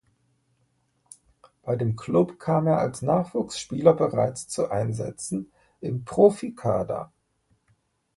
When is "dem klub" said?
1.75-2.39